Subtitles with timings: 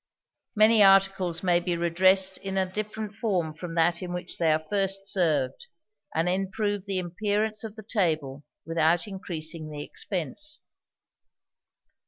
[0.55, 4.57] Many articles may be redressed in a different form from that in which they are
[4.67, 5.67] first served,
[6.15, 10.57] an improve the appearance of the table without increasing the expense.